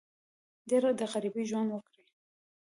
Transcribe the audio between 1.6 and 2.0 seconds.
وکړ.